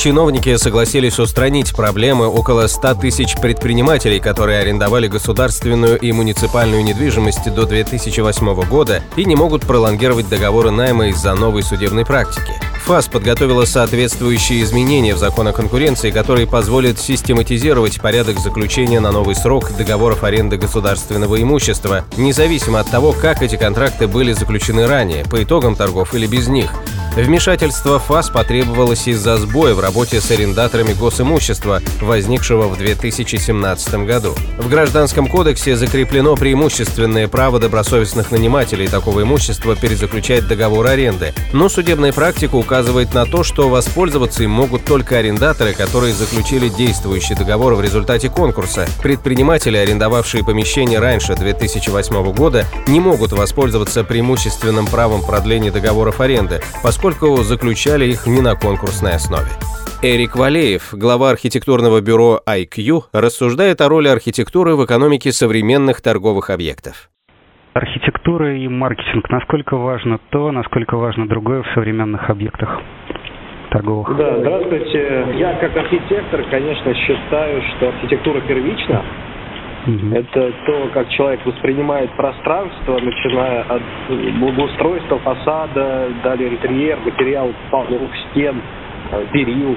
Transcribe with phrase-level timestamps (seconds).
[0.00, 7.66] Чиновники согласились устранить проблемы около 100 тысяч предпринимателей, которые арендовали государственную и муниципальную недвижимость до
[7.66, 12.54] 2008 года и не могут пролонгировать договоры найма из-за новой судебной практики.
[12.86, 19.34] ФАС подготовила соответствующие изменения в закон о конкуренции, которые позволят систематизировать порядок заключения на новый
[19.34, 25.42] срок договоров аренды государственного имущества, независимо от того, как эти контракты были заключены ранее, по
[25.42, 26.72] итогам торгов или без них.
[27.16, 34.36] Вмешательство ФАС потребовалось из-за сбоя в работе с арендаторами госимущества, возникшего в 2017 году.
[34.58, 42.12] В Гражданском кодексе закреплено преимущественное право добросовестных нанимателей такого имущества перезаключать договор аренды, но судебная
[42.12, 47.80] практика указывает на то, что воспользоваться им могут только арендаторы, которые заключили действующий договор в
[47.80, 48.86] результате конкурса.
[49.02, 56.99] Предприниматели, арендовавшие помещение раньше 2008 года, не могут воспользоваться преимущественным правом продления договоров аренды, поскольку
[57.00, 59.48] поскольку заключали их не на конкурсной основе.
[60.02, 67.08] Эрик Валеев, глава архитектурного бюро IQ, рассуждает о роли архитектуры в экономике современных торговых объектов.
[67.72, 69.30] Архитектура и маркетинг.
[69.30, 72.80] Насколько важно то, насколько важно другое в современных объектах
[73.70, 74.14] торговых?
[74.18, 75.24] Да, здравствуйте.
[75.38, 79.02] Я как архитектор, конечно, считаю, что архитектура первична.
[79.86, 80.14] Угу.
[80.14, 83.82] Это то, как человек воспринимает пространство, начиная от
[84.38, 88.60] благоустройства фасада, далее интерьер, материал полов, стен,
[89.12, 89.76] э, перил,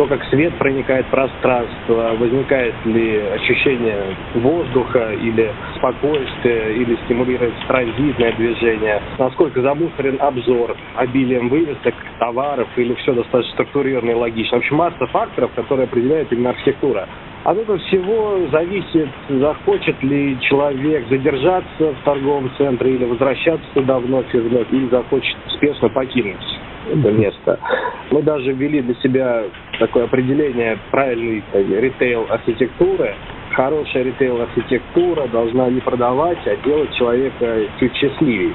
[0.00, 8.32] то, как свет проникает в пространство, возникает ли ощущение воздуха или спокойствия, или стимулируется транзитное
[8.32, 14.56] движение, насколько замусорен обзор, обилием вывесок, товаров, или все достаточно структурированно и логично.
[14.56, 17.06] В общем, масса факторов, которые определяет именно архитектура.
[17.44, 24.34] От этого всего зависит, захочет ли человек задержаться в торговом центре или возвращаться туда вновь
[24.34, 27.58] и вновь, или захочет успешно покинуть это место.
[28.10, 29.44] Мы даже ввели для себя
[29.78, 33.14] такое определение правильной ритейл-архитектуры.
[33.54, 38.54] Хорошая ритейл-архитектура должна не продавать, а делать человека чуть счастливее.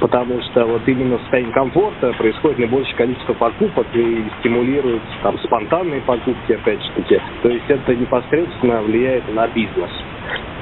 [0.00, 6.00] Потому что вот именно в состоянии комфорта происходит наибольшее количество покупок и стимулируют там спонтанные
[6.00, 7.20] покупки, опять же таки.
[7.42, 9.90] То есть это непосредственно влияет на бизнес.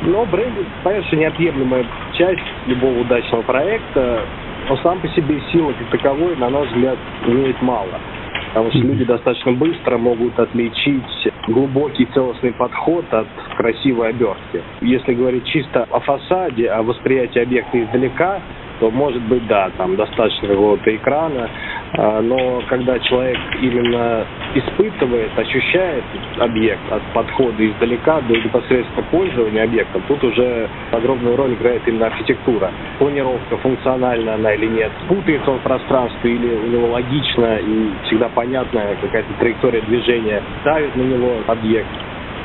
[0.03, 4.23] Но брендинг, конечно, неотъемлемая часть любого удачного проекта
[4.69, 8.01] но сам по себе сила как таковой, на наш взгляд, имеет мало.
[8.49, 11.05] Потому что люди достаточно быстро могут отличить
[11.47, 13.27] глубокий целостный подход от
[13.57, 14.63] красивой обертки.
[14.81, 18.41] Если говорить чисто о фасаде, о восприятии объекта издалека,
[18.81, 21.51] то может быть, да, там достаточно какого-то экрана,
[21.95, 26.05] но когда человек именно испытывает, ощущает
[26.39, 32.71] объект от подхода издалека до непосредственно пользования объектом, тут уже огромную роль играет именно архитектура.
[32.99, 38.29] Планировка, функциональна она или нет, путается он в пространстве или у него логично и всегда
[38.29, 41.89] понятная какая-то траектория движения, давит на него объект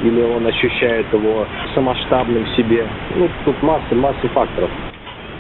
[0.01, 2.85] или он ощущает его самоштабным себе.
[3.15, 4.69] Ну, тут масса, масса факторов.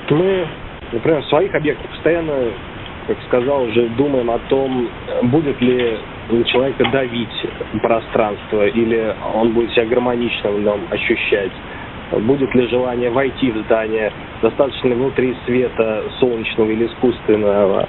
[0.09, 0.45] Мы,
[0.91, 2.51] например, своих объектах постоянно
[3.07, 4.87] как сказал, уже думаем о том,
[5.23, 5.97] будет ли
[6.29, 7.45] на человека давить
[7.81, 11.51] пространство, или он будет себя гармонично в нем ощущать.
[12.11, 14.11] Будет ли желание войти в здание,
[14.41, 17.87] достаточно внутри света солнечного или искусственного.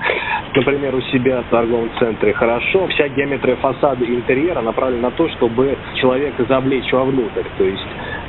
[0.54, 2.86] Например, у себя в торговом центре хорошо.
[2.88, 7.42] Вся геометрия фасада и интерьера направлена на то, чтобы человека завлечь вовнутрь.
[7.58, 7.86] То есть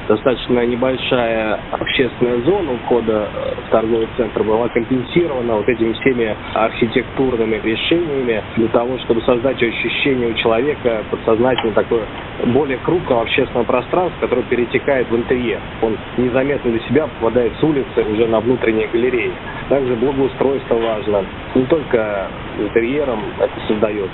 [0.08, 7.56] достаточно небольшая общественная зона входа э, в торговый центр была компенсирована вот этими всеми архитектурными
[7.64, 12.04] решениями для того, чтобы создать ощущение у человека подсознательно такое
[12.48, 15.60] более крупного общественного пространства, которое перетекает в интерьер.
[15.82, 19.34] Он незаметно для себя попадает с улицы уже на внутренние галереи.
[19.70, 21.26] Также благоустройство важно.
[21.56, 22.28] Не только
[22.60, 24.10] интерьером это создает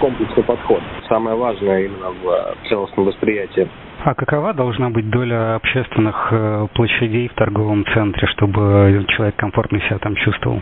[0.00, 0.80] комплексный подход.
[1.08, 3.68] Самое важное именно в целостном восприятии.
[4.04, 9.96] А какова должна быть доля общественных э, площадей в торговом центре, чтобы человек комфортно себя
[9.98, 10.60] там чувствовал?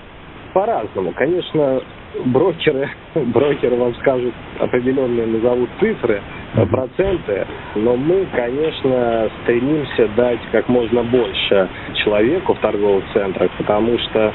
[0.55, 1.11] По-разному.
[1.11, 1.81] Конечно,
[2.27, 2.89] брокеры,
[3.35, 6.23] брокеры вам скажут определенные, назовут цифры,
[6.71, 7.45] проценты,
[7.75, 11.69] но мы, конечно, стремимся дать как можно больше
[12.05, 14.33] человеку в торговых центрах, потому что,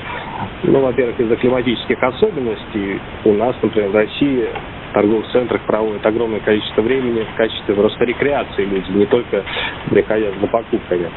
[0.64, 4.50] ну, во-первых, из-за климатических особенностей у нас, например, в России
[4.98, 9.44] торговых центрах проводят огромное количество времени в качестве просто рекреации люди, не только
[9.92, 11.12] приходя за покупками.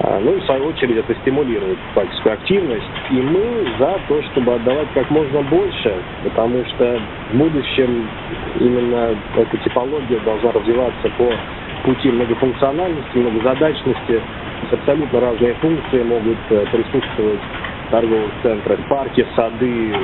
[0.00, 2.86] А, ну и в свою очередь это стимулирует покупательскую активность.
[3.10, 5.94] И мы за то, чтобы отдавать как можно больше,
[6.24, 7.00] потому что
[7.32, 8.08] в будущем
[8.60, 11.30] именно эта типология должна развиваться по
[11.84, 14.22] пути многофункциональности, многозадачности.
[14.72, 17.40] Абсолютно разные функции могут э, присутствовать
[17.90, 19.94] торговых центрах, парки, сады,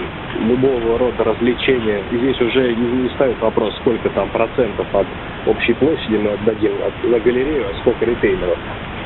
[0.41, 2.03] любого рода развлечения.
[2.11, 5.07] И здесь уже не, не ставит вопрос, сколько там процентов от
[5.47, 6.73] общей площади мы отдадим
[7.05, 8.59] на галерею, а сколько ритейлеров.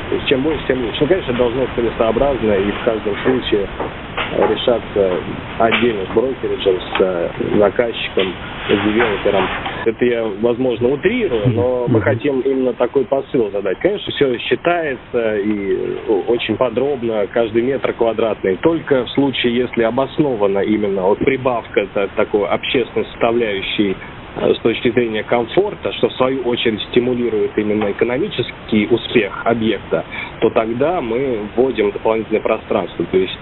[0.08, 0.98] То есть чем больше, тем лучше.
[1.00, 3.68] Ну, конечно, должно целесообразно и в каждом случае
[4.48, 5.12] решаться
[5.58, 8.32] отдельно с брокериджем, с э, заказчиком,
[8.68, 9.46] с девелопером.
[9.84, 13.78] Это я, возможно, утрирую, но мы хотим именно такой посыл задать.
[13.80, 15.96] Конечно, все считается и
[16.26, 18.56] очень подробно, каждый метр квадратный.
[18.56, 25.22] Только в случае, если обоснована именно вот прибавка такой общественной составляющей Э, с точки зрения
[25.22, 30.04] комфорта, что в свою очередь стимулирует именно экономический успех объекта,
[30.40, 33.04] то тогда мы вводим дополнительное пространство.
[33.10, 33.38] То есть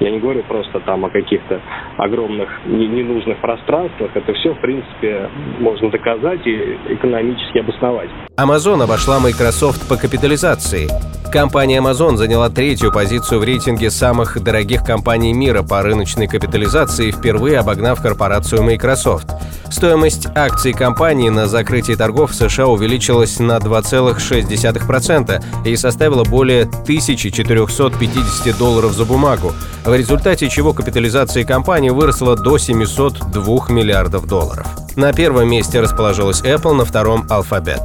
[0.00, 1.60] я не говорю просто там о каких-то
[1.96, 4.10] огромных ненужных пространствах.
[4.14, 5.28] Это все, в принципе,
[5.58, 8.10] можно доказать и экономически обосновать.
[8.38, 11.17] Amazon обошла Microsoft по капитализации.
[11.30, 17.58] Компания Amazon заняла третью позицию в рейтинге самых дорогих компаний мира по рыночной капитализации, впервые
[17.58, 19.26] обогнав корпорацию Microsoft.
[19.70, 28.56] Стоимость акций компании на закрытии торгов в США увеличилась на 2,6% и составила более 1450
[28.56, 29.52] долларов за бумагу,
[29.84, 34.66] в результате чего капитализация компании выросла до 702 миллиардов долларов.
[34.96, 37.82] На первом месте расположилась Apple, на втором– Alphabet.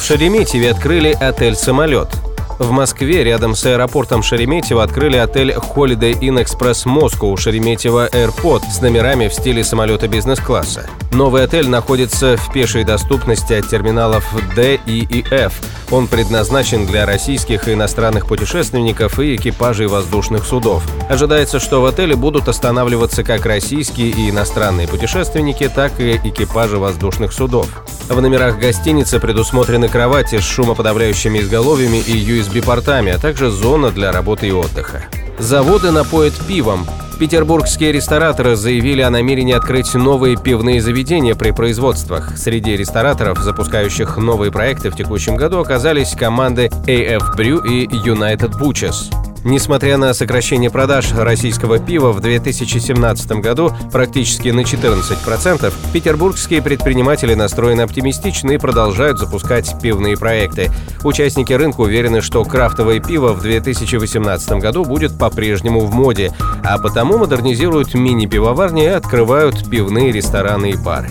[0.00, 2.21] В Шереметьеве открыли отель «Самолет».
[2.58, 8.80] В Москве рядом с аэропортом Шереметьево открыли отель Holiday Inn Express Moscow Шереметьево Airport с
[8.80, 10.88] номерами в стиле самолета бизнес-класса.
[11.12, 15.60] Новый отель находится в пешей доступности от терминалов D, E и F.
[15.90, 20.82] Он предназначен для российских и иностранных путешественников и экипажей воздушных судов.
[21.10, 27.32] Ожидается, что в отеле будут останавливаться как российские и иностранные путешественники, так и экипажи воздушных
[27.32, 27.66] судов.
[28.08, 34.48] В номерах гостиницы предусмотрены кровати с шумоподавляющими изголовьями и USB-портами, а также зона для работы
[34.48, 35.04] и отдыха.
[35.38, 36.86] Заводы напоят пивом.
[37.18, 42.36] Петербургские рестораторы заявили о намерении открыть новые пивные заведения при производствах.
[42.36, 49.21] Среди рестораторов, запускающих новые проекты в текущем году, оказались команды AF Brew и United Butchers.
[49.44, 57.80] Несмотря на сокращение продаж российского пива в 2017 году практически на 14%, петербургские предприниматели настроены
[57.80, 60.70] оптимистично и продолжают запускать пивные проекты.
[61.02, 67.18] Участники рынка уверены, что крафтовое пиво в 2018 году будет по-прежнему в моде, а потому
[67.18, 71.10] модернизируют мини-пивоварни и открывают пивные рестораны и бары.